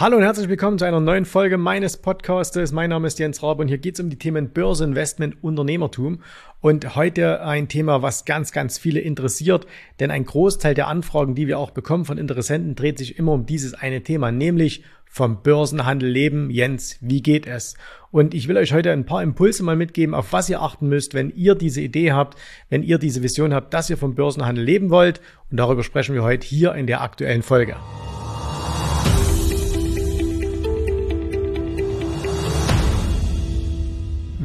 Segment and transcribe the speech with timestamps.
[0.00, 2.72] Hallo und herzlich willkommen zu einer neuen Folge meines Podcastes.
[2.72, 6.22] Mein Name ist Jens Rabe und hier geht es um die Themen Börse, Investment, Unternehmertum.
[6.62, 9.66] Und heute ein Thema, was ganz, ganz viele interessiert,
[9.98, 13.44] denn ein Großteil der Anfragen, die wir auch bekommen von Interessenten, dreht sich immer um
[13.44, 16.48] dieses eine Thema, nämlich vom Börsenhandel leben.
[16.50, 17.74] Jens, wie geht es?
[18.10, 21.12] Und ich will euch heute ein paar Impulse mal mitgeben, auf was ihr achten müsst,
[21.12, 22.38] wenn ihr diese Idee habt,
[22.70, 25.20] wenn ihr diese Vision habt, dass ihr vom Börsenhandel leben wollt.
[25.50, 27.76] Und darüber sprechen wir heute hier in der aktuellen Folge.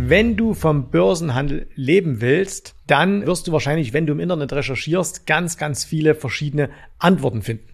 [0.08, 5.26] Wenn du vom Börsenhandel leben willst, dann wirst du wahrscheinlich, wenn du im Internet recherchierst,
[5.26, 6.70] ganz, ganz viele verschiedene
[7.00, 7.66] Antworten finden.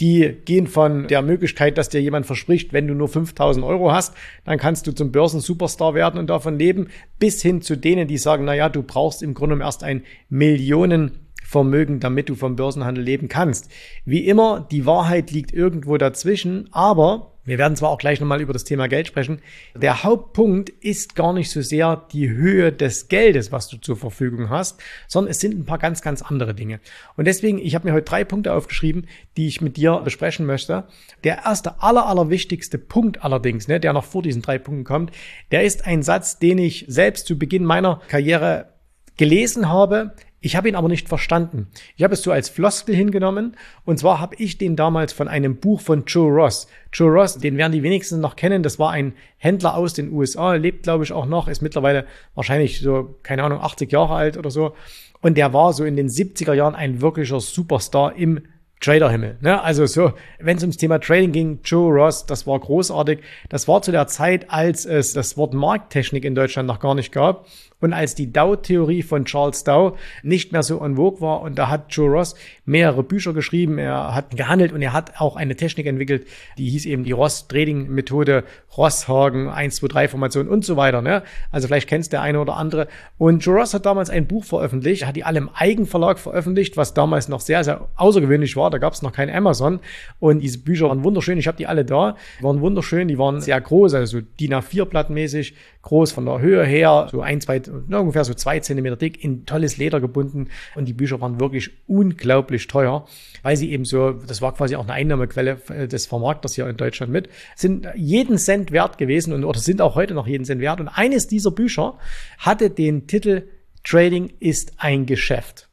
[0.00, 4.14] Die gehen von der Möglichkeit, dass dir jemand verspricht, wenn du nur 5000 Euro hast,
[4.44, 6.86] dann kannst du zum Börsensuperstar werden und davon leben,
[7.18, 11.98] bis hin zu denen, die sagen, na ja, du brauchst im Grunde erst ein Millionenvermögen,
[11.98, 13.72] damit du vom Börsenhandel leben kannst.
[14.04, 18.52] Wie immer, die Wahrheit liegt irgendwo dazwischen, aber wir werden zwar auch gleich nochmal über
[18.52, 19.40] das Thema Geld sprechen.
[19.74, 24.50] Der Hauptpunkt ist gar nicht so sehr die Höhe des Geldes, was du zur Verfügung
[24.50, 26.80] hast, sondern es sind ein paar ganz, ganz andere Dinge.
[27.16, 29.06] Und deswegen, ich habe mir heute drei Punkte aufgeschrieben,
[29.36, 30.84] die ich mit dir besprechen möchte.
[31.24, 35.12] Der erste, aller, aller wichtigste Punkt allerdings, ne, der noch vor diesen drei Punkten kommt,
[35.50, 38.74] der ist ein Satz, den ich selbst zu Beginn meiner Karriere
[39.16, 41.68] gelesen habe, ich habe ihn aber nicht verstanden.
[41.96, 43.56] Ich habe es so als Floskel hingenommen.
[43.84, 46.66] Und zwar habe ich den damals von einem Buch von Joe Ross.
[46.92, 48.62] Joe Ross, den werden die wenigsten noch kennen.
[48.62, 52.80] Das war ein Händler aus den USA, lebt glaube ich auch noch, ist mittlerweile wahrscheinlich
[52.80, 54.74] so, keine Ahnung, 80 Jahre alt oder so.
[55.20, 58.40] Und der war so in den 70er Jahren ein wirklicher Superstar im
[58.80, 59.36] Traderhimmel.
[59.42, 59.62] Ne?
[59.62, 63.18] Also so, wenn es ums Thema Trading ging, Joe Ross, das war großartig.
[63.50, 67.12] Das war zu der Zeit, als es das Wort Markttechnik in Deutschland noch gar nicht
[67.12, 67.46] gab
[67.80, 71.68] und als die Dow-Theorie von Charles Dow nicht mehr so en vogue war und da
[71.68, 75.86] hat Joe Ross mehrere Bücher geschrieben, er hat gehandelt und er hat auch eine Technik
[75.86, 76.26] entwickelt,
[76.58, 78.44] die hieß eben die Ross-Trading-Methode,
[78.76, 81.02] Rosshagen, 1, 2, 3 Formation und so weiter.
[81.02, 81.22] Ne?
[81.50, 82.86] Also vielleicht kennst der eine oder andere.
[83.18, 86.94] Und Joe Ross hat damals ein Buch veröffentlicht, hat die alle im Eigenverlag veröffentlicht, was
[86.94, 88.70] damals noch sehr, sehr außergewöhnlich war.
[88.70, 89.80] Da gab es noch kein Amazon
[90.20, 91.38] und diese Bücher waren wunderschön.
[91.38, 96.12] Ich habe die alle da, waren wunderschön, die waren sehr groß, also DIN A4-Blattmäßig, groß
[96.12, 100.00] von der Höhe her, so ein, zwei ungefähr so zwei Zentimeter dick, in tolles Leder
[100.00, 100.48] gebunden.
[100.74, 103.06] Und die Bücher waren wirklich unglaublich teuer,
[103.42, 106.76] weil sie eben so, das war quasi auch eine Einnahmequelle äh, des Vermarkters hier in
[106.76, 110.60] Deutschland mit, sind jeden Cent wert gewesen und oder sind auch heute noch jeden Cent
[110.60, 110.80] wert.
[110.80, 111.98] Und eines dieser Bücher
[112.38, 113.48] hatte den Titel
[113.82, 115.68] Trading ist ein Geschäft.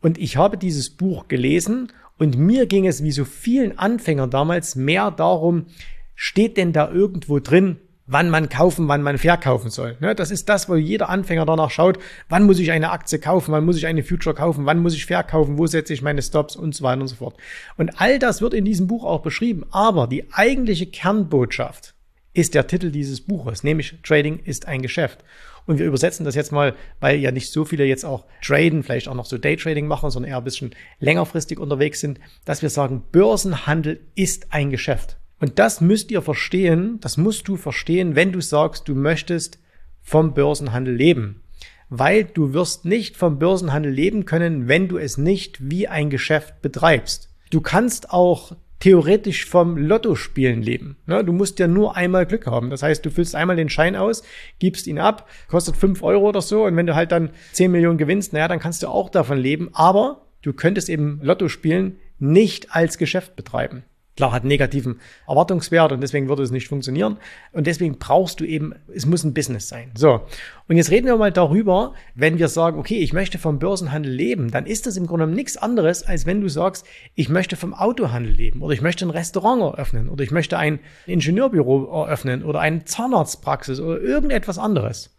[0.00, 4.74] Und ich habe dieses Buch gelesen und mir ging es wie so vielen Anfängern damals
[4.74, 5.66] mehr darum,
[6.14, 9.96] steht denn da irgendwo drin, wann man kaufen, wann man verkaufen soll.
[10.00, 13.52] Ne, das ist das, wo jeder Anfänger danach schaut, wann muss ich eine Aktie kaufen,
[13.52, 16.56] wann muss ich eine Future kaufen, wann muss ich verkaufen, wo setze ich meine Stops
[16.56, 17.36] und so weiter und so fort.
[17.76, 19.64] Und all das wird in diesem Buch auch beschrieben.
[19.70, 21.94] Aber die eigentliche Kernbotschaft
[22.32, 25.24] ist der Titel dieses Buches, nämlich Trading ist ein Geschäft.
[25.64, 29.08] Und wir übersetzen das jetzt mal, weil ja nicht so viele jetzt auch traden, vielleicht
[29.08, 33.02] auch noch so Daytrading machen, sondern eher ein bisschen längerfristig unterwegs sind, dass wir sagen,
[33.10, 35.16] Börsenhandel ist ein Geschäft.
[35.40, 39.58] Und das müsst ihr verstehen, das musst du verstehen, wenn du sagst, du möchtest
[40.02, 41.42] vom Börsenhandel leben.
[41.88, 46.62] Weil du wirst nicht vom Börsenhandel leben können, wenn du es nicht wie ein Geschäft
[46.62, 47.28] betreibst.
[47.50, 50.96] Du kannst auch theoretisch vom Lottospielen leben.
[51.06, 52.70] Ne, du musst ja nur einmal Glück haben.
[52.70, 54.22] Das heißt, du füllst einmal den Schein aus,
[54.58, 56.64] gibst ihn ab, kostet fünf Euro oder so.
[56.64, 59.70] Und wenn du halt dann zehn Millionen gewinnst, naja, dann kannst du auch davon leben.
[59.72, 63.84] Aber du könntest eben Lotto spielen nicht als Geschäft betreiben.
[64.16, 67.18] Klar, hat negativen Erwartungswert und deswegen würde es nicht funktionieren.
[67.52, 69.90] Und deswegen brauchst du eben, es muss ein Business sein.
[69.94, 70.22] So.
[70.68, 74.50] Und jetzt reden wir mal darüber, wenn wir sagen, okay, ich möchte vom Börsenhandel leben,
[74.50, 78.32] dann ist das im Grunde nichts anderes, als wenn du sagst, ich möchte vom Autohandel
[78.32, 82.84] leben oder ich möchte ein Restaurant eröffnen oder ich möchte ein Ingenieurbüro eröffnen oder eine
[82.84, 85.14] Zahnarztpraxis oder irgendetwas anderes.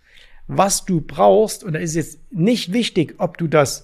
[0.47, 3.83] Was du brauchst, und da ist jetzt nicht wichtig, ob du das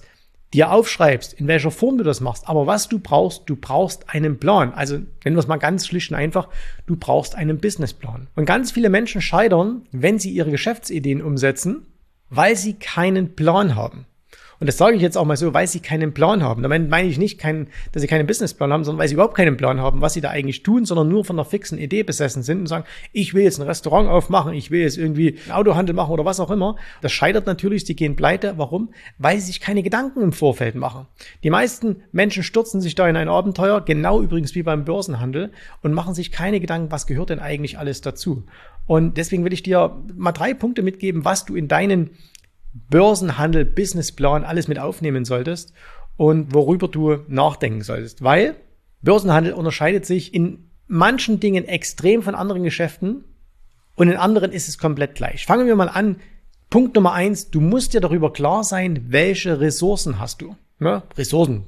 [0.54, 2.48] dir aufschreibst, in welcher Form du das machst.
[2.48, 4.72] Aber was du brauchst, du brauchst einen Plan.
[4.72, 6.48] Also nennen wir es mal ganz schlicht und einfach,
[6.86, 8.28] du brauchst einen Businessplan.
[8.36, 11.86] Und ganz viele Menschen scheitern, wenn sie ihre Geschäftsideen umsetzen,
[12.30, 14.06] weil sie keinen Plan haben.
[14.60, 16.62] Und das sage ich jetzt auch mal so, weil sie keinen Plan haben.
[16.62, 19.56] Damit meine ich nicht, keinen, dass sie keinen Businessplan haben, sondern weil sie überhaupt keinen
[19.56, 22.60] Plan haben, was sie da eigentlich tun, sondern nur von einer fixen Idee besessen sind
[22.60, 26.12] und sagen, ich will jetzt ein Restaurant aufmachen, ich will jetzt irgendwie einen Autohandel machen
[26.12, 26.76] oder was auch immer.
[27.02, 28.54] Das scheitert natürlich, sie gehen pleite.
[28.56, 28.90] Warum?
[29.18, 31.06] Weil sie sich keine Gedanken im Vorfeld machen.
[31.42, 35.50] Die meisten Menschen stürzen sich da in ein Abenteuer, genau übrigens wie beim Börsenhandel,
[35.82, 38.44] und machen sich keine Gedanken, was gehört denn eigentlich alles dazu.
[38.86, 42.10] Und deswegen will ich dir mal drei Punkte mitgeben, was du in deinen
[42.74, 45.72] Börsenhandel, Businessplan, alles mit aufnehmen solltest
[46.16, 48.22] und worüber du nachdenken solltest.
[48.22, 48.56] Weil
[49.02, 53.24] Börsenhandel unterscheidet sich in manchen Dingen extrem von anderen Geschäften
[53.94, 55.46] und in anderen ist es komplett gleich.
[55.46, 56.16] Fangen wir mal an.
[56.68, 60.56] Punkt Nummer eins, du musst dir darüber klar sein, welche Ressourcen hast du.
[60.80, 61.04] Ne?
[61.16, 61.62] Ressourcen,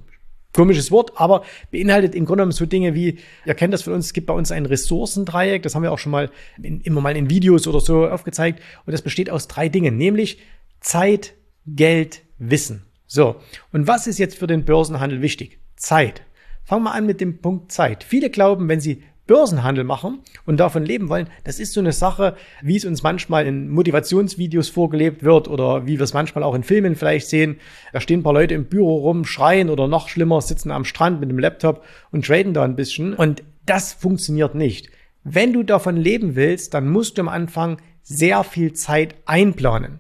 [0.52, 4.06] komisches Wort, aber beinhaltet im Grunde genommen so Dinge wie, ihr kennt das von uns,
[4.06, 6.30] es gibt bei uns ein Ressourcendreieck, das haben wir auch schon mal
[6.60, 10.38] in, immer mal in Videos oder so aufgezeigt und das besteht aus drei Dingen, nämlich
[10.86, 11.34] Zeit,
[11.66, 12.84] Geld, Wissen.
[13.08, 13.40] So,
[13.72, 15.58] und was ist jetzt für den Börsenhandel wichtig?
[15.74, 16.22] Zeit.
[16.62, 18.04] Fangen wir an mit dem Punkt Zeit.
[18.04, 22.36] Viele glauben, wenn sie Börsenhandel machen und davon leben wollen, das ist so eine Sache,
[22.62, 26.62] wie es uns manchmal in Motivationsvideos vorgelebt wird oder wie wir es manchmal auch in
[26.62, 27.58] Filmen vielleicht sehen.
[27.92, 31.18] Da stehen ein paar Leute im Büro rum, schreien oder noch schlimmer, sitzen am Strand
[31.18, 33.14] mit dem Laptop und traden da ein bisschen.
[33.14, 34.88] Und das funktioniert nicht.
[35.24, 39.98] Wenn du davon leben willst, dann musst du am Anfang sehr viel Zeit einplanen.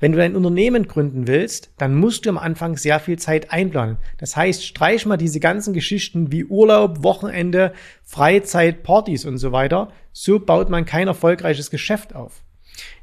[0.00, 3.96] Wenn du dein Unternehmen gründen willst, dann musst du am Anfang sehr viel Zeit einplanen.
[4.18, 7.72] Das heißt, streich mal diese ganzen Geschichten wie Urlaub, Wochenende,
[8.04, 9.90] Freizeit, Partys und so weiter.
[10.12, 12.42] So baut man kein erfolgreiches Geschäft auf.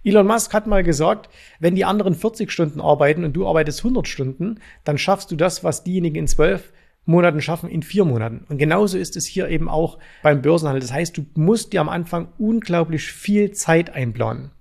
[0.06, 4.08] Elon Musk hat mal gesagt, wenn die anderen 40 Stunden arbeiten und du arbeitest 100
[4.08, 6.72] Stunden, dann schaffst du das, was diejenigen in 12
[7.04, 8.46] Monaten schaffen, in vier Monaten.
[8.48, 10.82] Und genauso ist es hier eben auch beim Börsenhandel.
[10.82, 14.52] Das heißt, du musst dir am Anfang unglaublich viel Zeit einplanen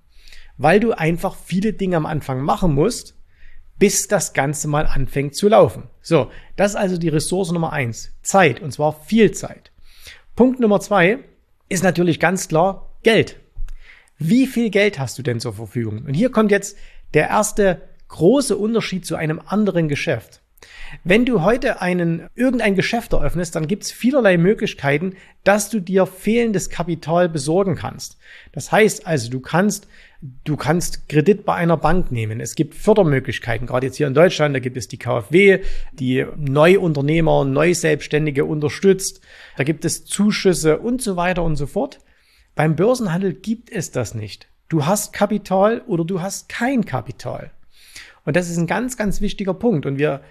[0.57, 3.15] weil du einfach viele Dinge am Anfang machen musst,
[3.77, 5.89] bis das Ganze mal anfängt zu laufen.
[6.01, 8.13] So, das ist also die Ressource Nummer eins.
[8.21, 9.71] Zeit, und zwar viel Zeit.
[10.35, 11.19] Punkt Nummer zwei
[11.69, 13.39] ist natürlich ganz klar Geld.
[14.17, 16.03] Wie viel Geld hast du denn zur Verfügung?
[16.05, 16.77] Und hier kommt jetzt
[17.13, 20.41] der erste große Unterschied zu einem anderen Geschäft.
[21.03, 26.05] Wenn du heute einen, irgendein Geschäft eröffnest, dann gibt es vielerlei Möglichkeiten, dass du dir
[26.05, 28.17] fehlendes Kapital besorgen kannst.
[28.53, 29.87] Das heißt also, du kannst
[30.43, 32.39] Du kannst Kredit bei einer Bank nehmen.
[32.39, 33.67] Es gibt Fördermöglichkeiten.
[33.67, 35.59] Gerade jetzt hier in Deutschland, da gibt es die KfW,
[35.93, 39.21] die Neuunternehmer, Neuselbstständige unterstützt.
[39.55, 41.99] Da gibt es Zuschüsse und so weiter und so fort.
[42.55, 44.47] Beim Börsenhandel gibt es das nicht.
[44.67, 47.51] Du hast Kapital oder du hast kein Kapital.
[48.23, 49.85] Und das ist ein ganz, ganz wichtiger Punkt.
[49.85, 50.21] Und wir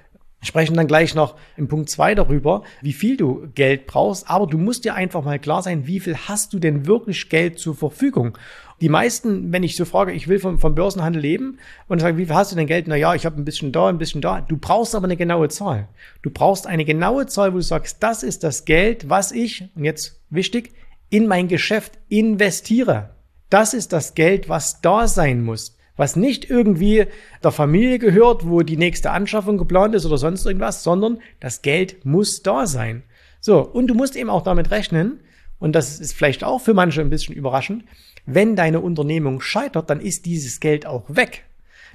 [0.44, 4.31] sprechen dann gleich noch im Punkt zwei darüber, wie viel du Geld brauchst.
[4.31, 7.58] Aber du musst dir einfach mal klar sein, wie viel hast du denn wirklich Geld
[7.58, 8.38] zur Verfügung?
[8.81, 11.58] Die meisten, wenn ich so frage, ich will vom, vom Börsenhandel leben
[11.88, 12.87] und sage, wie viel hast du denn Geld?
[12.88, 14.41] Na ja, ich habe ein bisschen da, ein bisschen da.
[14.41, 15.88] Du brauchst aber eine genaue Zahl.
[16.23, 19.85] Du brauchst eine genaue Zahl, wo du sagst, das ist das Geld, was ich, und
[19.85, 20.73] jetzt wichtig,
[21.08, 23.11] in mein Geschäft investiere.
[23.49, 27.06] Das ist das Geld, was da sein muss was nicht irgendwie
[27.43, 32.05] der Familie gehört, wo die nächste Anschaffung geplant ist oder sonst irgendwas, sondern das Geld
[32.05, 33.02] muss da sein.
[33.41, 35.20] So, und du musst eben auch damit rechnen,
[35.58, 37.85] und das ist vielleicht auch für manche ein bisschen überraschend,
[38.26, 41.44] wenn deine Unternehmung scheitert, dann ist dieses Geld auch weg.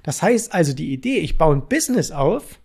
[0.03, 2.59] Das heißt also, die Idee, ich baue ein Business auf,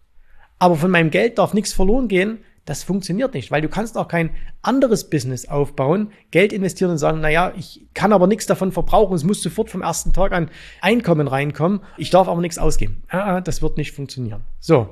[0.58, 4.08] aber von meinem Geld darf nichts verloren gehen, das funktioniert nicht, weil du kannst auch
[4.08, 4.30] kein
[4.62, 9.24] anderes Business aufbauen, Geld investieren und sagen, naja, ich kann aber nichts davon verbrauchen, es
[9.24, 10.50] muss sofort vom ersten Tag an
[10.80, 13.02] Einkommen reinkommen, ich darf aber nichts ausgeben.
[13.08, 14.44] Ah, das wird nicht funktionieren.
[14.60, 14.88] So,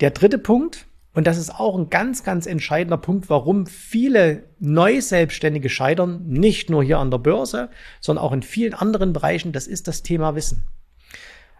[0.00, 5.68] der dritte Punkt, und das ist auch ein ganz, ganz entscheidender Punkt, warum viele Neu-Selbstständige
[5.68, 7.70] scheitern, nicht nur hier an der Börse,
[8.00, 10.64] sondern auch in vielen anderen Bereichen, das ist das Thema Wissen.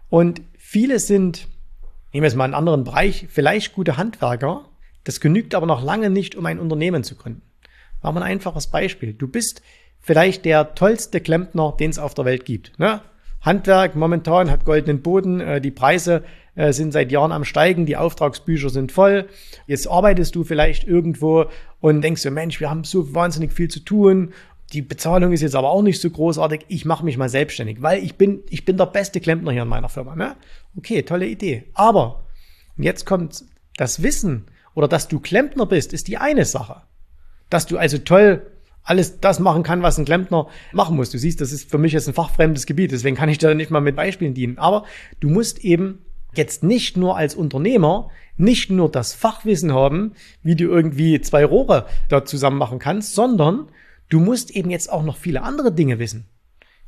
[0.09, 1.47] Und viele sind,
[2.13, 4.65] nehmen wir jetzt mal einen anderen Bereich, vielleicht gute Handwerker,
[5.07, 7.41] das genügt aber noch lange nicht, um ein Unternehmen zu gründen.
[8.01, 9.13] Machen wir ein einfaches Beispiel.
[9.13, 9.61] Du bist
[10.01, 12.77] vielleicht der tollste Klempner, den es auf der Welt gibt.
[12.77, 12.99] Ne?
[13.39, 17.95] Handwerk momentan hat goldenen Boden, äh, die Preise äh, sind seit Jahren am Steigen, die
[17.95, 19.29] Auftragsbücher sind voll.
[19.65, 21.45] Jetzt arbeitest du vielleicht irgendwo
[21.79, 24.33] und denkst dir, Mensch, wir haben so wahnsinnig viel zu tun.
[24.73, 26.65] Die Bezahlung ist jetzt aber auch nicht so großartig.
[26.67, 29.69] Ich mache mich mal selbstständig, weil ich bin, ich bin der beste Klempner hier in
[29.69, 30.17] meiner Firma.
[30.17, 30.35] Ne?
[30.75, 31.63] Okay, tolle Idee.
[31.75, 32.25] Aber
[32.75, 33.45] jetzt kommt
[33.77, 36.83] das Wissen, oder dass du Klempner bist, ist die eine Sache.
[37.49, 38.45] Dass du also toll
[38.83, 41.09] alles das machen kann, was ein Klempner machen muss.
[41.09, 43.71] Du siehst, das ist für mich jetzt ein fachfremdes Gebiet, deswegen kann ich da nicht
[43.71, 44.59] mal mit Beispielen dienen.
[44.59, 44.85] Aber
[45.19, 46.05] du musst eben
[46.35, 51.87] jetzt nicht nur als Unternehmer nicht nur das Fachwissen haben, wie du irgendwie zwei Rohre
[52.07, 53.69] da zusammen machen kannst, sondern
[54.09, 56.27] du musst eben jetzt auch noch viele andere Dinge wissen.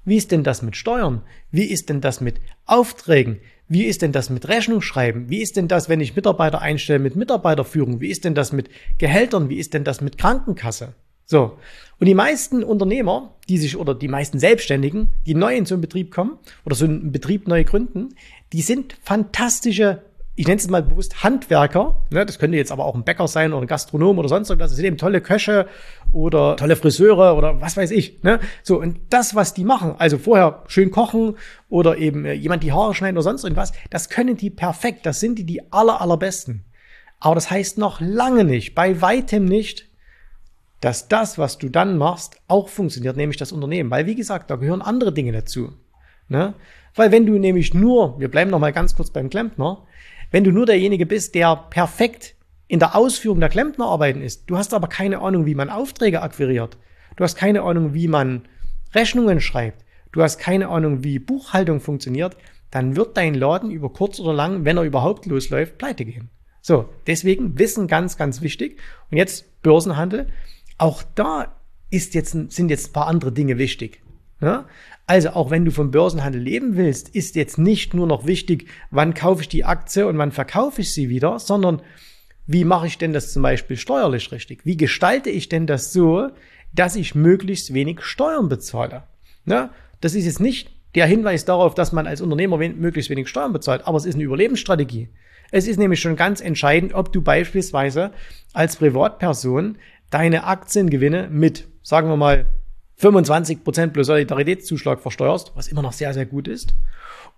[0.10, 1.22] Wie ist denn das mit Steuern?
[1.52, 3.42] Wie ist denn das mit Aufträgen?
[3.68, 5.30] Wie ist denn das mit Rechnungsschreiben?
[5.30, 8.02] Wie ist denn das, wenn ich Mitarbeiter einstelle mit Mitarbeiterführung?
[8.02, 9.50] Wie ist denn das mit Gehältern?
[9.50, 10.96] Wie ist denn das mit Krankenkasse?
[11.26, 11.60] So.
[12.00, 15.82] Und die meisten Unternehmer, die sich oder die meisten Selbstständigen, die neu in so einen
[15.82, 18.16] Betrieb kommen oder so einen Betrieb neu gründen,
[18.52, 20.02] die sind fantastische
[20.40, 23.52] ich nenne es mal bewusst Handwerker, ne, das könnte jetzt aber auch ein Bäcker sein
[23.52, 25.68] oder ein Gastronom oder sonst irgendwas, das sind eben tolle Köche
[26.14, 28.24] oder tolle Friseure oder was weiß ich.
[28.24, 28.40] Ne?
[28.64, 31.36] So, und das, was die machen, also vorher schön kochen
[31.68, 35.20] oder eben äh, jemand die Haare schneiden oder sonst irgendwas, das können die perfekt, das
[35.20, 36.64] sind die die aller, allerbesten.
[37.20, 39.90] Aber das heißt noch lange nicht, bei weitem nicht,
[40.80, 43.92] dass das, was du dann machst, auch funktioniert, nämlich das Unternehmen.
[43.92, 45.74] Weil, wie gesagt, da gehören andere Dinge dazu.
[46.30, 46.54] Ne?
[46.96, 49.86] Weil wenn du nämlich nur, wir bleiben noch mal ganz kurz beim Klempner,
[50.32, 52.36] wenn du nur derjenige bist, der perfekt
[52.68, 56.78] in der Ausführung der Klempnerarbeiten ist, du hast aber keine Ahnung, wie man Aufträge akquiriert,
[57.16, 58.44] du hast keine Ahnung, wie man
[58.94, 62.38] Rechnungen schreibt, du hast keine Ahnung, wie Buchhaltung funktioniert,
[62.72, 66.30] dann wird dein Laden über kurz oder lang, wenn er überhaupt losläuft, pleite gehen.
[66.62, 68.80] So, deswegen Wissen ganz, ganz wichtig.
[69.10, 70.28] Und jetzt Börsenhandel.
[70.78, 71.56] Auch da
[71.90, 74.02] ist jetzt, sind jetzt ein paar andere Dinge wichtig.
[74.42, 74.66] Ja?
[75.10, 79.16] Also auch wenn du vom Börsenhandel leben willst, ist jetzt nicht nur noch wichtig, wann
[79.16, 81.82] kaufe ich die Aktie und wann verkaufe ich sie wieder, sondern
[82.46, 84.68] wie mache ich denn das zum Beispiel steuerlich richtig?
[84.68, 86.30] Wie gestalte ich denn das so,
[86.76, 89.02] dass ich möglichst wenig Steuern bezahle?
[89.48, 89.72] Ja?
[90.00, 93.88] Das ist jetzt nicht der Hinweis darauf, dass man als Unternehmer möglichst wenig Steuern bezahlt,
[93.88, 95.10] aber es ist eine Überlebensstrategie.
[95.50, 98.12] Es ist nämlich schon ganz entscheidend, ob du beispielsweise
[98.54, 99.80] als Privatperson
[100.12, 102.46] deine Aktiengewinne mit, sagen wir mal,
[103.00, 106.74] 25% plus Solidaritätszuschlag versteuerst, was immer noch sehr, sehr gut ist.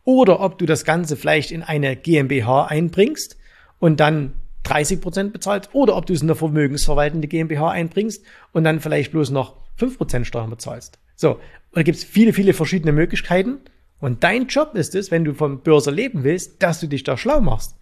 [0.04, 3.38] Oder ob du das Ganze vielleicht in eine GmbH einbringst
[3.80, 4.34] und dann
[4.66, 5.70] 30% bezahlst.
[5.74, 10.26] Oder ob du es in eine vermögensverwaltende GmbH einbringst und dann vielleicht bloß noch 5%
[10.26, 11.00] Steuern bezahlst.
[11.16, 11.40] So, und
[11.74, 13.60] da gibt es viele, viele verschiedene Möglichkeiten.
[14.00, 17.18] Und dein Job ist es, wenn du vom Börse leben willst, dass du dich da
[17.18, 17.76] schlau machst.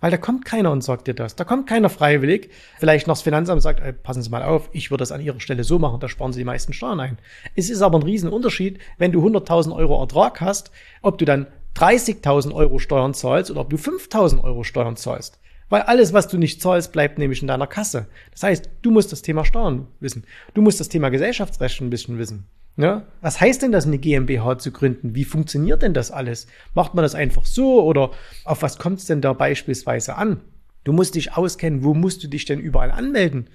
[0.00, 1.36] Weil da kommt keiner und sagt dir das.
[1.36, 2.50] Da kommt keiner freiwillig.
[2.78, 5.40] Vielleicht noch das Finanzamt sagt, ey, passen Sie mal auf, ich würde das an Ihrer
[5.40, 7.18] Stelle so machen, da sparen Sie die meisten Steuern ein.
[7.54, 12.54] Es ist aber ein Riesenunterschied, wenn du 100.000 Euro Ertrag hast, ob du dann 30.000
[12.54, 15.38] Euro Steuern zahlst oder ob du 5.000 Euro Steuern zahlst.
[15.68, 18.06] Weil alles, was du nicht zahlst, bleibt nämlich in deiner Kasse.
[18.30, 20.24] Das heißt, du musst das Thema Steuern wissen.
[20.54, 22.46] Du musst das Thema Gesellschaftsrecht ein bisschen wissen.
[22.76, 23.04] Ja?
[23.22, 25.14] Was heißt denn das, eine GmbH zu gründen?
[25.14, 26.46] Wie funktioniert denn das alles?
[26.74, 28.10] Macht man das einfach so oder
[28.44, 30.40] auf was kommt es denn da beispielsweise an?
[30.84, 33.48] Du musst dich auskennen, wo musst du dich denn überall anmelden?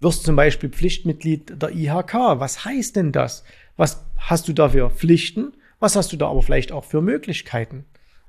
[0.00, 2.14] Wirst zum Beispiel Pflichtmitglied der IHK.
[2.38, 3.44] Was heißt denn das?
[3.76, 5.54] Was hast du da für Pflichten?
[5.80, 7.84] Was hast du da aber vielleicht auch für Möglichkeiten?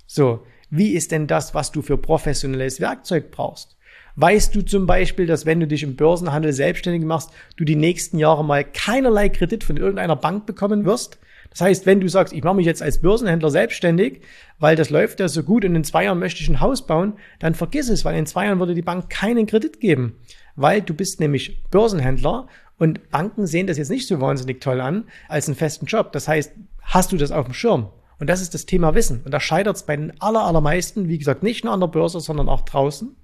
[0.05, 3.76] So, wie ist denn das, was du für professionelles Werkzeug brauchst?
[4.19, 8.17] Weißt du zum Beispiel, dass wenn du dich im Börsenhandel selbstständig machst, du die nächsten
[8.17, 11.19] Jahre mal keinerlei Kredit von irgendeiner Bank bekommen wirst?
[11.51, 14.21] Das heißt, wenn du sagst, ich mache mich jetzt als Börsenhändler selbstständig,
[14.57, 17.13] weil das läuft ja so gut und in zwei Jahren möchte ich ein Haus bauen,
[17.37, 20.15] dann vergiss es, weil in zwei Jahren würde die Bank keinen Kredit geben.
[20.55, 22.47] Weil du bist nämlich Börsenhändler
[22.79, 26.11] und Banken sehen das jetzt nicht so wahnsinnig toll an als einen festen Job.
[26.11, 27.91] Das heißt, hast du das auf dem Schirm?
[28.19, 29.21] Und das ist das Thema Wissen.
[29.25, 32.19] Und da scheitert es bei den aller, allermeisten, wie gesagt, nicht nur an der Börse,
[32.19, 33.15] sondern auch draußen.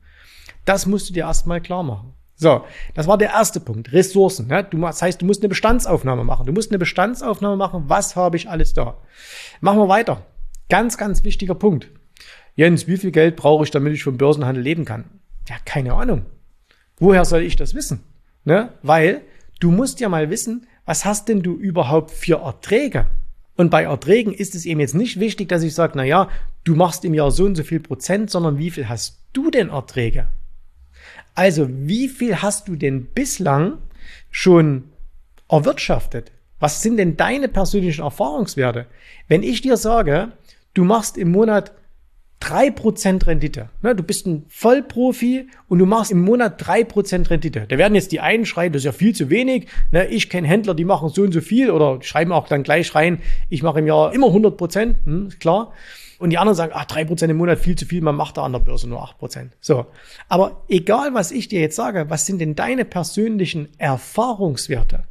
[0.65, 2.13] Das musst du dir erstmal klar machen.
[2.35, 3.93] So, das war der erste Punkt.
[3.93, 4.47] Ressourcen.
[4.47, 4.63] Ne?
[4.63, 6.45] Du, das heißt, du musst eine Bestandsaufnahme machen.
[6.45, 7.85] Du musst eine Bestandsaufnahme machen.
[7.87, 8.97] Was habe ich alles da?
[9.61, 10.25] Machen wir weiter.
[10.69, 11.89] Ganz, ganz wichtiger Punkt.
[12.55, 15.05] Jens, wie viel Geld brauche ich, damit ich vom Börsenhandel leben kann?
[15.47, 16.25] Ja, keine Ahnung.
[16.97, 18.03] Woher soll ich das wissen?
[18.45, 18.69] Ne?
[18.81, 19.21] Weil
[19.59, 23.07] du musst ja mal wissen, was hast denn du überhaupt für Erträge?
[23.55, 26.29] Und bei Erträgen ist es eben jetzt nicht wichtig, dass ich sage, na ja,
[26.63, 29.69] du machst im Jahr so und so viel Prozent, sondern wie viel hast du denn
[29.69, 30.27] Erträge?
[31.35, 33.79] Also, wie viel hast du denn bislang
[34.29, 34.89] schon
[35.49, 36.31] erwirtschaftet?
[36.59, 38.85] Was sind denn deine persönlichen Erfahrungswerte?
[39.27, 40.31] Wenn ich dir sage,
[40.73, 41.73] du machst im Monat
[42.43, 43.69] drei Prozent Rendite.
[43.81, 47.65] Ne, du bist ein Vollprofi und du machst im Monat drei Prozent Rendite.
[47.67, 49.67] Da werden jetzt die einen schreien, das ist ja viel zu wenig.
[49.91, 52.93] Ne, ich kenne Händler, die machen so und so viel oder schreiben auch dann gleich
[52.95, 54.97] rein, ich mache im Jahr immer 100%, Prozent.
[55.05, 55.71] Hm, klar.
[56.23, 58.43] Und die anderen sagen, ach, drei Prozent im Monat viel zu viel, man macht da
[58.43, 59.57] an der Börse nur acht Prozent.
[59.59, 59.87] So.
[60.29, 65.03] Aber egal, was ich dir jetzt sage, was sind denn deine persönlichen Erfahrungswerte?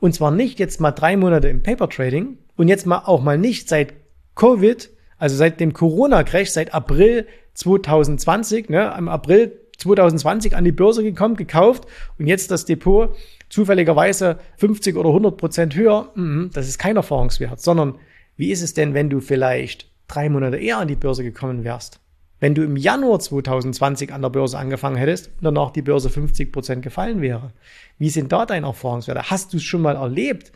[0.00, 3.36] Und zwar nicht jetzt mal drei Monate im Paper Trading und jetzt mal auch mal
[3.36, 3.92] nicht seit
[4.36, 4.88] Covid,
[5.18, 11.36] also seit dem Corona-Crash, seit April 2020, ne, im April 2020 an die Börse gekommen,
[11.36, 11.84] gekauft
[12.18, 13.14] und jetzt das Depot
[13.50, 17.96] zufälligerweise 50 oder 100 Prozent höher, mm, das ist kein Erfahrungswert, sondern
[18.38, 22.00] wie ist es denn, wenn du vielleicht drei Monate eher an die Börse gekommen wärst,
[22.40, 26.50] wenn du im Januar 2020 an der Börse angefangen hättest und danach die Börse 50
[26.50, 27.52] Prozent gefallen wäre.
[27.98, 29.30] Wie sind da deine Erfahrungswerte?
[29.30, 30.52] Hast du es schon mal erlebt,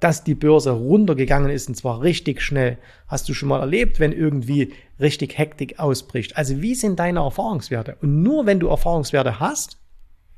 [0.00, 2.78] dass die Börse runtergegangen ist und zwar richtig schnell?
[3.06, 6.36] Hast du schon mal erlebt, wenn irgendwie richtig Hektik ausbricht?
[6.36, 7.96] Also wie sind deine Erfahrungswerte?
[8.00, 9.78] Und nur wenn du Erfahrungswerte hast,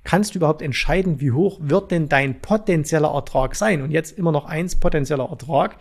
[0.05, 3.83] kannst du überhaupt entscheiden, wie hoch wird denn dein potenzieller Ertrag sein?
[3.83, 5.79] Und jetzt immer noch eins potenzieller Ertrag.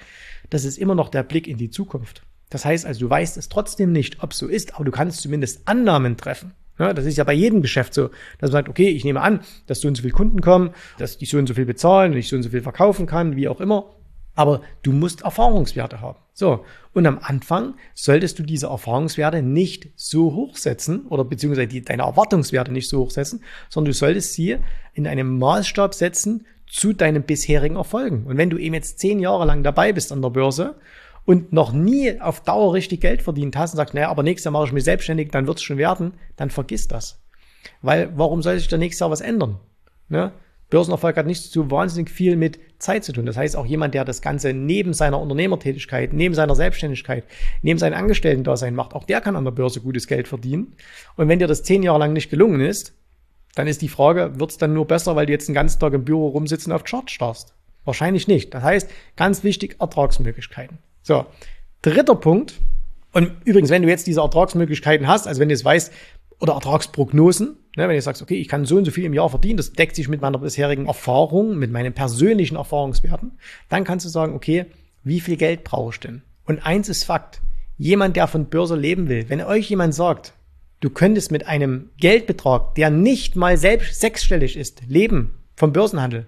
[0.50, 2.26] Das ist immer noch der Blick in die Zukunft.
[2.50, 5.22] Das heißt also, du weißt es trotzdem nicht, ob es so ist, aber du kannst
[5.22, 6.54] zumindest Annahmen treffen.
[6.80, 9.42] Ja, das ist ja bei jedem Geschäft so, dass man sagt, okay, ich nehme an,
[9.66, 12.18] dass so und so viele Kunden kommen, dass die so und so viel bezahlen und
[12.20, 13.96] ich so und so viel verkaufen kann, wie auch immer.
[14.36, 16.20] Aber du musst Erfahrungswerte haben.
[16.34, 16.63] So.
[16.94, 22.72] Und am Anfang solltest du diese Erfahrungswerte nicht so hochsetzen oder beziehungsweise die, deine Erwartungswerte
[22.72, 24.58] nicht so hochsetzen, sondern du solltest sie
[24.94, 28.25] in einem Maßstab setzen, zu deinen bisherigen Erfolgen.
[28.25, 30.75] Und wenn du eben jetzt zehn Jahre lang dabei bist an der Börse
[31.27, 34.53] und noch nie auf Dauer richtig Geld verdient hast und sagst, naja, aber nächstes Jahr
[34.53, 37.19] mache ich mich selbstständig, dann wird es schon werden, dann vergiss das.
[37.81, 39.57] Weil warum soll sich da nächstes Jahr was ändern?
[40.07, 40.31] Ne?
[40.69, 43.25] Börsenerfolg hat nicht so wahnsinnig viel mit Zeit zu tun.
[43.25, 47.25] Das heißt, auch jemand, der das Ganze neben seiner Unternehmertätigkeit, neben seiner Selbstständigkeit,
[47.62, 50.75] neben seinem Angestellten-Dasein macht, auch der kann an der Börse gutes Geld verdienen.
[51.17, 52.93] Und wenn dir das zehn Jahre lang nicht gelungen ist,
[53.53, 55.91] dann ist die Frage, wird es dann nur besser, weil du jetzt den ganzen Tag
[55.91, 57.53] im Büro rumsitzen auf Chart starrst?
[57.84, 58.53] Wahrscheinlich nicht.
[58.53, 60.77] Das heißt, ganz wichtig, Ertragsmöglichkeiten.
[61.08, 61.26] So,
[61.84, 62.56] dritter Punkt.
[63.14, 65.94] Und übrigens, wenn du jetzt diese Ertragsmöglichkeiten hast, also wenn du es weißt,
[66.42, 69.30] oder Ertragsprognosen, ne, wenn du sagst, okay, ich kann so und so viel im Jahr
[69.30, 74.10] verdienen, das deckt sich mit meiner bisherigen Erfahrung, mit meinen persönlichen Erfahrungswerten, dann kannst du
[74.10, 74.66] sagen, okay,
[75.06, 76.24] wie viel Geld brauche ich denn?
[76.46, 77.40] Und eins ist Fakt,
[77.78, 80.34] jemand, der von Börse leben will, wenn euch jemand sagt,
[80.82, 86.28] du könntest mit einem Geldbetrag, der nicht mal selbst sechsstellig ist, leben vom Börsenhandel,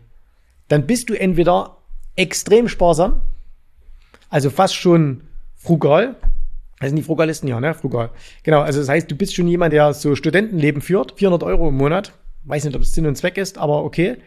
[0.70, 1.76] dann bist du entweder
[2.16, 3.20] extrem sparsam,
[4.30, 5.22] also fast schon
[5.56, 6.16] frugal,
[6.80, 7.74] das sind die Frugalisten ja, ne?
[7.74, 8.10] Frugal.
[8.44, 11.76] Genau, also das heißt, du bist schon jemand, der so Studentenleben führt, 400 Euro im
[11.76, 12.14] Monat.
[12.46, 14.18] Weiß nicht, ob es Sinn und Zweck ist, aber okay.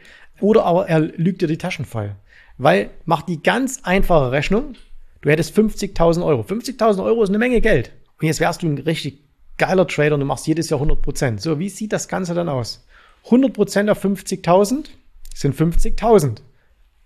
[0.40, 2.14] Oder aber er lügt dir die Taschen voll.
[2.58, 4.74] Weil, mach die ganz einfache Rechnung.
[5.22, 6.42] Du hättest 50.000 Euro.
[6.42, 7.92] 50.000 Euro ist eine Menge Geld.
[8.20, 9.22] Und jetzt wärst du ein richtig
[9.56, 11.40] geiler Trader und du machst jedes Jahr 100 Prozent.
[11.40, 12.86] So, wie sieht das Ganze dann aus?
[13.26, 14.86] 100 Prozent auf 50.000
[15.34, 16.38] sind 50.000.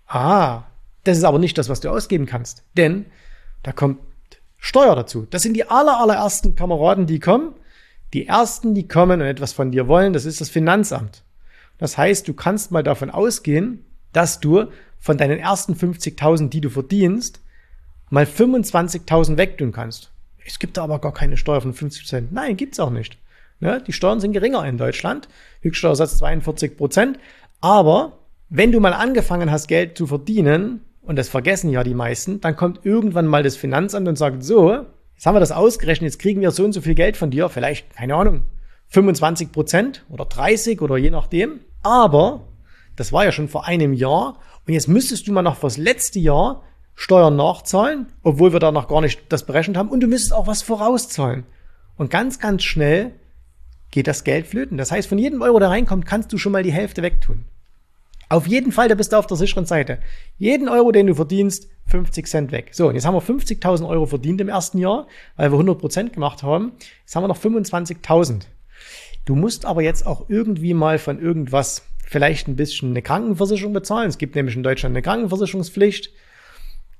[0.07, 0.63] Ah,
[1.07, 2.63] das ist aber nicht das, was du ausgeben kannst.
[2.75, 3.05] Denn
[3.63, 3.99] da kommt
[4.57, 5.27] Steuer dazu.
[5.29, 7.53] Das sind die aller, allerersten Kameraden, die kommen.
[8.13, 11.23] Die ersten, die kommen und etwas von dir wollen, das ist das Finanzamt.
[11.77, 14.65] Das heißt, du kannst mal davon ausgehen, dass du
[14.99, 17.41] von deinen ersten 50.000, die du verdienst,
[18.09, 20.11] mal 25.000 wegtun kannst.
[20.45, 22.31] Es gibt da aber gar keine Steuer von 50 Prozent.
[22.31, 23.17] Nein, gibt's auch nicht.
[23.59, 23.83] Ne?
[23.85, 25.27] Die Steuern sind geringer in Deutschland.
[25.61, 27.19] Höchststeuersatz 42 Prozent.
[27.59, 32.41] Aber wenn du mal angefangen hast, Geld zu verdienen, und das vergessen ja die meisten,
[32.41, 36.19] dann kommt irgendwann mal das Finanzamt und sagt, so, jetzt haben wir das ausgerechnet, jetzt
[36.19, 38.43] kriegen wir so und so viel Geld von dir, vielleicht, keine Ahnung,
[38.89, 41.61] 25 Prozent oder 30 oder je nachdem.
[41.81, 42.47] Aber
[42.95, 46.19] das war ja schon vor einem Jahr und jetzt müsstest du mal noch fürs letzte
[46.19, 50.33] Jahr Steuern nachzahlen, obwohl wir da noch gar nicht das berechnet haben und du müsstest
[50.33, 51.45] auch was vorauszahlen.
[51.95, 53.13] Und ganz, ganz schnell
[53.91, 54.77] geht das Geld flöten.
[54.77, 57.45] Das heißt, von jedem Euro, der reinkommt, kannst du schon mal die Hälfte wegtun.
[58.29, 59.99] Auf jeden Fall, da bist du auf der sicheren Seite.
[60.37, 62.69] Jeden Euro, den du verdienst, 50 Cent weg.
[62.73, 66.13] So, und jetzt haben wir 50.000 Euro verdient im ersten Jahr, weil wir 100 Prozent
[66.13, 66.73] gemacht haben.
[67.03, 68.43] Jetzt haben wir noch 25.000.
[69.23, 74.09] Du musst aber jetzt auch irgendwie mal von irgendwas vielleicht ein bisschen eine Krankenversicherung bezahlen.
[74.09, 76.11] Es gibt nämlich in Deutschland eine Krankenversicherungspflicht.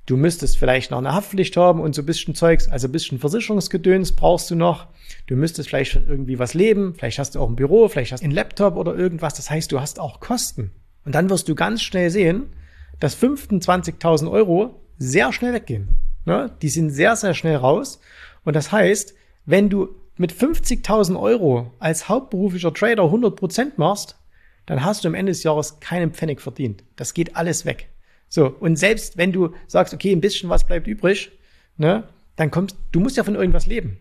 [0.06, 3.18] Du müsstest vielleicht noch eine Haftpflicht haben und so ein bisschen Zeugs, also ein bisschen
[3.18, 4.86] Versicherungsgedöns brauchst du noch.
[5.26, 6.94] Du müsstest vielleicht schon irgendwie was leben.
[6.94, 9.34] Vielleicht hast du auch ein Büro, vielleicht hast du einen Laptop oder irgendwas.
[9.34, 10.72] Das heißt, du hast auch Kosten.
[11.08, 12.50] Und dann wirst du ganz schnell sehen,
[13.00, 15.88] dass 25.000 Euro sehr schnell weggehen.
[16.26, 16.54] Ne?
[16.60, 17.98] Die sind sehr, sehr schnell raus.
[18.44, 19.14] Und das heißt,
[19.46, 24.18] wenn du mit 50.000 Euro als hauptberuflicher Trader 100% machst,
[24.66, 26.84] dann hast du am Ende des Jahres keinen Pfennig verdient.
[26.96, 27.88] Das geht alles weg.
[28.28, 31.32] So, und selbst wenn du sagst, okay, ein bisschen was bleibt übrig,
[31.78, 32.04] ne,
[32.36, 33.98] dann kommst, du musst ja von irgendwas leben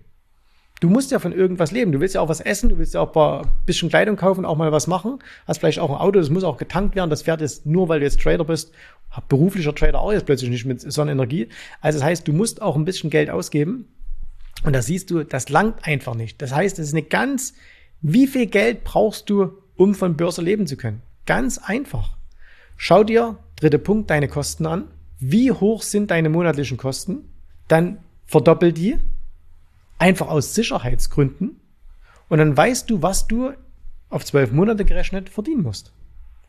[0.79, 1.91] du musst ja von irgendwas leben.
[1.91, 4.57] Du willst ja auch was essen, du willst ja auch ein bisschen Kleidung kaufen, auch
[4.57, 5.19] mal was machen.
[5.47, 7.09] Hast vielleicht auch ein Auto, das muss auch getankt werden.
[7.09, 8.71] Das fährt jetzt nur, weil du jetzt Trader bist.
[9.29, 11.49] Beruflicher Trader auch jetzt plötzlich nicht mit Sonnenenergie.
[11.81, 13.87] Also das heißt, du musst auch ein bisschen Geld ausgeben.
[14.63, 16.41] Und da siehst du, das langt einfach nicht.
[16.41, 17.53] Das heißt, es ist eine ganz,
[18.01, 21.01] wie viel Geld brauchst du, um von Börse leben zu können?
[21.25, 22.17] Ganz einfach.
[22.75, 24.85] Schau dir, dritter Punkt, deine Kosten an.
[25.19, 27.29] Wie hoch sind deine monatlichen Kosten?
[27.67, 28.97] Dann verdoppel die
[29.99, 31.59] Einfach aus Sicherheitsgründen.
[32.29, 33.53] Und dann weißt du, was du
[34.09, 35.93] auf zwölf Monate gerechnet verdienen musst.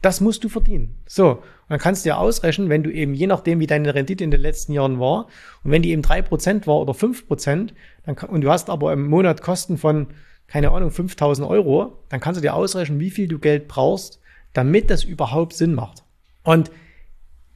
[0.00, 0.94] Das musst du verdienen.
[1.06, 4.22] So, und dann kannst du ja ausrechnen, wenn du eben, je nachdem, wie deine Rendite
[4.22, 5.26] in den letzten Jahren war,
[5.64, 7.74] und wenn die eben drei Prozent war oder fünf Prozent,
[8.06, 10.08] und du hast aber im Monat Kosten von,
[10.46, 14.20] keine Ahnung, 5000 Euro, dann kannst du dir ausrechnen, wie viel du Geld brauchst,
[14.52, 16.04] damit das überhaupt Sinn macht.
[16.44, 16.70] Und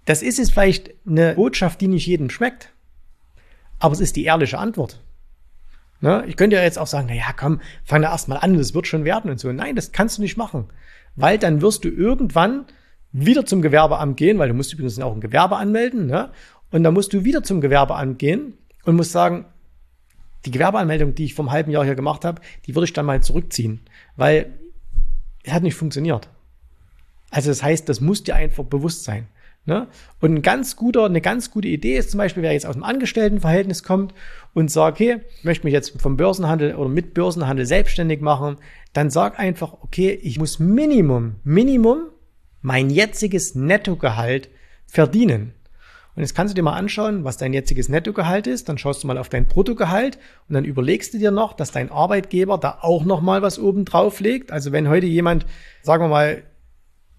[0.04, 2.72] das ist jetzt vielleicht eine Botschaft, die nicht jedem schmeckt,
[3.78, 5.00] aber es ist die ehrliche Antwort.
[6.02, 6.24] Ne?
[6.26, 8.88] Ich könnte ja jetzt auch sagen, na ja, komm, fang da erstmal an, das wird
[8.88, 9.50] schon werden und so.
[9.52, 10.66] Nein, das kannst du nicht machen.
[11.14, 12.66] Weil dann wirst du irgendwann
[13.12, 16.30] wieder zum Gewerbeamt gehen, weil du musst übrigens auch ein Gewerbe anmelden, ne?
[16.70, 19.44] Und dann musst du wieder zum Gewerbeamt gehen und musst sagen,
[20.44, 23.22] die Gewerbeanmeldung, die ich vom halben Jahr hier gemacht habe, die würde ich dann mal
[23.22, 23.80] zurückziehen,
[24.16, 24.52] weil
[25.44, 26.28] es hat nicht funktioniert.
[27.30, 29.28] Also das heißt, das muss dir einfach bewusst sein.
[29.64, 29.86] Ne?
[30.20, 32.82] Und ein ganz guter, eine ganz gute Idee ist zum Beispiel, wer jetzt aus dem
[32.82, 34.12] Angestelltenverhältnis kommt
[34.54, 38.56] und sagt, okay, ich möchte mich jetzt vom Börsenhandel oder mit Börsenhandel selbstständig machen,
[38.92, 42.08] dann sag einfach, okay, ich muss Minimum, Minimum
[42.60, 44.48] mein jetziges Nettogehalt
[44.86, 45.54] verdienen.
[46.14, 48.68] Und jetzt kannst du dir mal anschauen, was dein jetziges Nettogehalt ist.
[48.68, 51.90] Dann schaust du mal auf dein Bruttogehalt und dann überlegst du dir noch, dass dein
[51.90, 54.52] Arbeitgeber da auch noch mal was oben drauf legt.
[54.52, 55.46] Also wenn heute jemand,
[55.82, 56.42] sagen wir mal,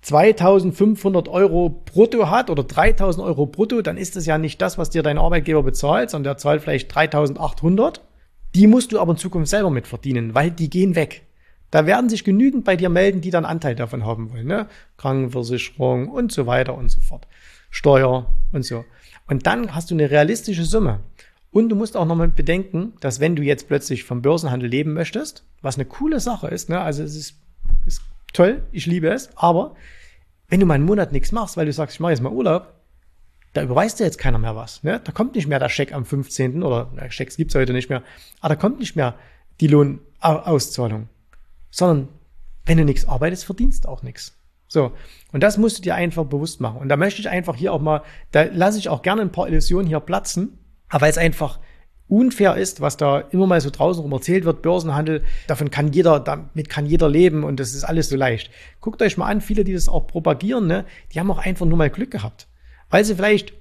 [0.04, 4.90] 2500 Euro brutto hat oder 3000 Euro brutto, dann ist das ja nicht das, was
[4.90, 8.02] dir dein Arbeitgeber bezahlt, sondern der zahlt vielleicht 3800.
[8.54, 11.24] Die musst du aber in Zukunft selber mitverdienen, weil die gehen weg.
[11.72, 14.46] Da werden sich genügend bei dir melden, die dann Anteil davon haben wollen.
[14.46, 14.68] Ne?
[14.98, 17.26] Krankenversicherung und so weiter und so fort.
[17.72, 18.86] Steuer und so.
[19.28, 21.00] Und dann hast du eine realistische Summe.
[21.50, 25.46] Und du musst auch nochmal bedenken, dass wenn du jetzt plötzlich vom Börsenhandel leben möchtest,
[25.62, 26.82] was eine coole Sache ist, ne?
[26.82, 27.36] also es ist,
[27.86, 28.02] ist
[28.34, 29.76] toll, ich liebe es, aber
[30.48, 32.74] wenn du mal einen Monat nichts machst, weil du sagst, ich mache jetzt mal Urlaub,
[33.54, 34.84] da überweist dir jetzt keiner mehr was.
[34.84, 35.00] Ne?
[35.04, 36.64] Da kommt nicht mehr der Scheck am 15.
[36.64, 38.04] oder na, Schecks gibt's heute nicht mehr,
[38.42, 39.16] aber da kommt nicht mehr
[39.62, 41.08] die Lohnauszahlung
[41.74, 42.08] sondern
[42.66, 44.38] wenn du nichts arbeitest, verdienst auch nichts.
[44.68, 44.94] So.
[45.32, 46.80] Und das musst du dir einfach bewusst machen.
[46.80, 49.48] Und da möchte ich einfach hier auch mal, da lasse ich auch gerne ein paar
[49.48, 51.60] Illusionen hier platzen, aber weil es einfach
[52.08, 56.20] unfair ist, was da immer mal so draußen rum erzählt wird, Börsenhandel, davon kann jeder,
[56.20, 58.52] damit kann jeder leben und das ist alles so leicht.
[58.82, 61.78] Guckt euch mal an, viele, die das auch propagieren, ne, die haben auch einfach nur
[61.78, 62.48] mal Glück gehabt.
[62.90, 63.54] Weil sie vielleicht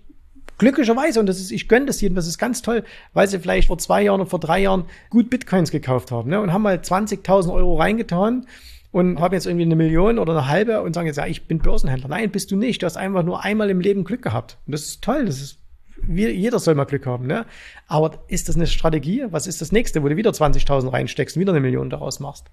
[0.59, 3.69] glücklicherweise, und das ist, ich gönne das jedem, das ist ganz toll, weil sie vielleicht
[3.69, 6.77] vor zwei Jahren oder vor drei Jahren gut Bitcoins gekauft haben ne, und haben mal
[6.77, 8.47] 20.000 Euro reingetan
[8.93, 11.59] und haben jetzt irgendwie eine Million oder eine halbe und sagen jetzt, ja, ich bin
[11.59, 12.09] Börsenhändler.
[12.09, 12.83] Nein, bist du nicht.
[12.83, 14.59] Du hast einfach nur einmal im Leben Glück gehabt.
[14.67, 15.25] Und das ist toll.
[15.25, 15.62] Das ist,
[16.09, 17.27] jeder soll mal Glück haben.
[17.27, 17.47] Ne?
[17.87, 19.25] Aber ist das eine Strategie?
[19.31, 22.51] Was ist das nächste, wo du wieder 20.000 reinsteckst und wieder eine Million daraus machst?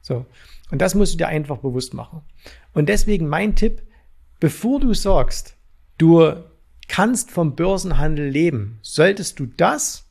[0.00, 0.26] So.
[0.70, 2.22] Und das musst du dir einfach bewusst machen.
[2.72, 3.82] Und deswegen mein Tipp,
[4.40, 5.56] bevor du sagst,
[5.98, 6.34] du
[6.88, 10.08] kannst vom Börsenhandel leben, solltest du das,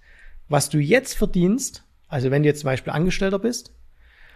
[0.50, 3.74] was du jetzt verdienst, also wenn du jetzt zum Beispiel Angestellter bist,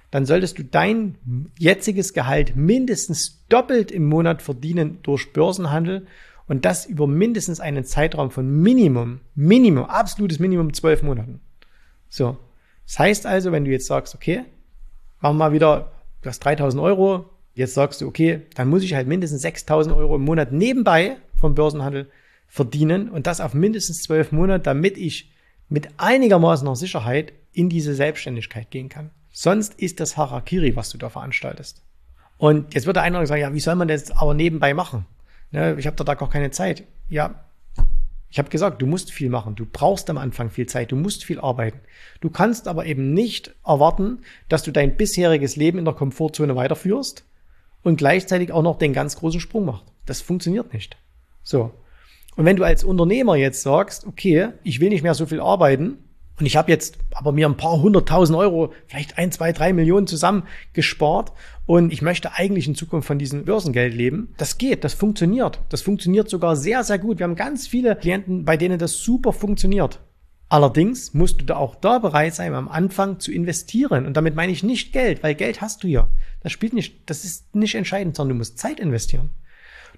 [0.09, 6.05] dann solltest du dein jetziges Gehalt mindestens doppelt im Monat verdienen durch Börsenhandel
[6.51, 11.39] und das über mindestens einen Zeitraum von Minimum, Minimum, absolutes Minimum zwölf Monaten.
[12.09, 12.35] So.
[12.85, 14.43] Das heißt also, wenn du jetzt sagst, okay,
[15.21, 18.93] machen wir mal wieder, du hast 3000 Euro, jetzt sagst du, okay, dann muss ich
[18.95, 22.11] halt mindestens 6000 Euro im Monat nebenbei vom Börsenhandel
[22.49, 25.31] verdienen und das auf mindestens zwölf Monate, damit ich
[25.69, 29.11] mit einigermaßen noch Sicherheit in diese Selbstständigkeit gehen kann.
[29.31, 31.81] Sonst ist das Harakiri, was du da veranstaltest.
[32.37, 35.05] Und jetzt wird der eine sagen, ja, wie soll man das aber nebenbei machen?
[35.51, 36.83] Ne, ich habe da gar keine Zeit.
[37.09, 37.43] Ja,
[38.29, 39.55] ich habe gesagt, du musst viel machen.
[39.55, 40.91] Du brauchst am Anfang viel Zeit.
[40.91, 41.81] Du musst viel arbeiten.
[42.21, 47.25] Du kannst aber eben nicht erwarten, dass du dein bisheriges Leben in der Komfortzone weiterführst
[47.83, 49.85] und gleichzeitig auch noch den ganz großen Sprung machst.
[50.05, 50.95] Das funktioniert nicht.
[51.43, 51.71] So.
[52.37, 55.97] Und wenn du als Unternehmer jetzt sagst, okay, ich will nicht mehr so viel arbeiten
[56.39, 60.07] und ich habe jetzt aber mir ein paar hunderttausend Euro, vielleicht ein, zwei, drei Millionen
[60.07, 61.33] zusammen gespart
[61.71, 65.61] und ich möchte eigentlich in Zukunft von diesem Börsengeld leben, das geht, das funktioniert.
[65.69, 67.17] Das funktioniert sogar sehr, sehr gut.
[67.17, 70.01] Wir haben ganz viele Klienten, bei denen das super funktioniert.
[70.49, 74.05] Allerdings musst du da auch da bereit sein, am Anfang zu investieren.
[74.05, 76.09] Und damit meine ich nicht Geld, weil Geld hast du ja.
[76.41, 79.29] Das spielt nicht, das ist nicht entscheidend, sondern du musst Zeit investieren.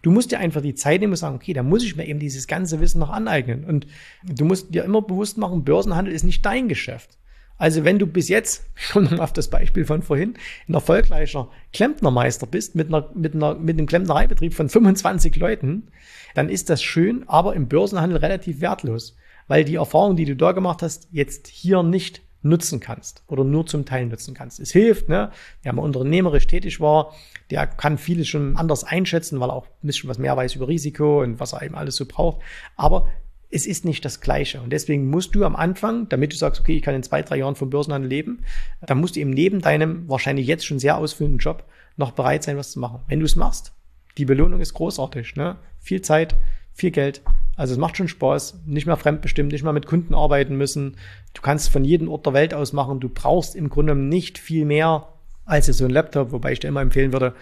[0.03, 2.19] Du musst dir einfach die Zeit nehmen und sagen, okay, da muss ich mir eben
[2.19, 3.65] dieses ganze Wissen noch aneignen.
[3.65, 3.87] Und
[4.23, 7.17] du musst dir immer bewusst machen, Börsenhandel ist nicht dein Geschäft.
[7.57, 10.35] Also wenn du bis jetzt, schon auf das Beispiel von vorhin,
[10.67, 15.87] ein erfolgreicher Klempnermeister bist mit, einer, mit, einer, mit einem Klempnereibetrieb von 25 Leuten,
[16.35, 19.15] dann ist das schön, aber im Börsenhandel relativ wertlos,
[19.47, 23.65] weil die Erfahrung, die du da gemacht hast, jetzt hier nicht nutzen kannst oder nur
[23.65, 24.59] zum Teil nutzen kannst.
[24.59, 25.31] Es hilft, ne?
[25.63, 27.13] Wer mal unternehmerisch tätig war,
[27.49, 30.67] der kann vieles schon anders einschätzen, weil er auch ein bisschen was mehr weiß über
[30.67, 32.41] Risiko und was er eben alles so braucht.
[32.75, 33.07] Aber
[33.53, 34.61] es ist nicht das Gleiche.
[34.61, 37.37] Und deswegen musst du am Anfang, damit du sagst, okay, ich kann in zwei, drei
[37.37, 38.39] Jahren vom Börsenhandel leben,
[38.81, 41.63] dann musst du eben neben deinem wahrscheinlich jetzt schon sehr ausfüllenden Job
[41.95, 43.01] noch bereit sein, was zu machen.
[43.07, 43.73] Wenn du es machst,
[44.17, 45.35] die Belohnung ist großartig.
[45.35, 45.57] Ne?
[45.79, 46.35] Viel Zeit,
[46.73, 47.21] viel Geld.
[47.55, 50.97] Also es macht schon Spaß, nicht mehr fremdbestimmt, nicht mehr mit Kunden arbeiten müssen.
[51.35, 52.99] Du kannst von jedem Ort der Welt aus machen.
[52.99, 55.09] Du brauchst im Grunde nicht viel mehr
[55.45, 57.35] als so ein Laptop, wobei ich dir immer empfehlen würde,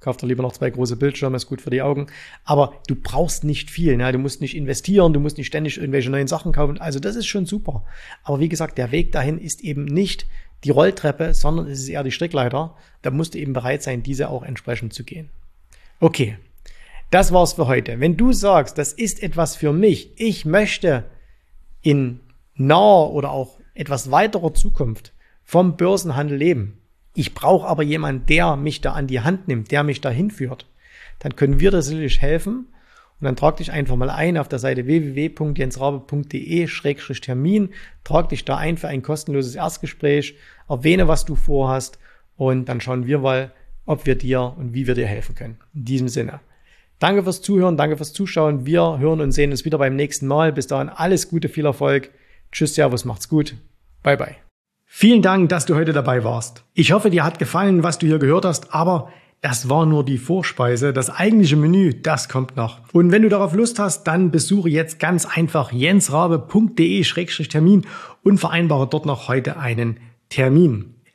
[0.00, 2.06] kauf dir lieber noch zwei große Bildschirme, ist gut für die Augen.
[2.44, 3.96] Aber du brauchst nicht viel.
[3.96, 4.10] Ne?
[4.12, 6.78] Du musst nicht investieren, du musst nicht ständig irgendwelche neuen Sachen kaufen.
[6.78, 7.84] Also das ist schon super.
[8.22, 10.26] Aber wie gesagt, der Weg dahin ist eben nicht
[10.64, 12.74] die Rolltreppe, sondern es ist eher die Strickleiter.
[13.02, 15.30] Da musst du eben bereit sein, diese auch entsprechend zu gehen.
[16.00, 16.38] Okay,
[17.10, 18.00] das war's für heute.
[18.00, 21.04] Wenn du sagst, das ist etwas für mich, ich möchte
[21.82, 22.20] in
[22.54, 25.12] naher oder auch etwas weiterer Zukunft
[25.44, 26.78] vom Börsenhandel leben.
[27.18, 30.66] Ich brauche aber jemanden, der mich da an die Hand nimmt, der mich da hinführt.
[31.18, 32.68] Dann können wir dir sicherlich helfen.
[33.20, 37.70] Und dann trag dich einfach mal ein auf der Seite www.jensrabe.de-termin.
[38.04, 40.36] Trag dich da ein für ein kostenloses Erstgespräch.
[40.68, 41.98] Erwähne, was du vorhast.
[42.36, 43.50] Und dann schauen wir mal,
[43.84, 45.58] ob wir dir und wie wir dir helfen können.
[45.74, 46.38] In diesem Sinne.
[47.00, 48.64] Danke fürs Zuhören, danke fürs Zuschauen.
[48.64, 50.52] Wir hören und sehen uns wieder beim nächsten Mal.
[50.52, 52.10] Bis dahin alles Gute, viel Erfolg.
[52.52, 53.56] Tschüss, Servus, macht's gut.
[54.04, 54.36] Bye, bye.
[54.90, 56.64] Vielen Dank, dass du heute dabei warst.
[56.72, 59.10] Ich hoffe, dir hat gefallen, was du hier gehört hast, aber
[59.42, 60.94] das war nur die Vorspeise.
[60.94, 62.80] Das eigentliche Menü, das kommt noch.
[62.92, 67.86] Und wenn du darauf Lust hast, dann besuche jetzt ganz einfach jensrabe.de-termin
[68.24, 70.97] und vereinbare dort noch heute einen Termin.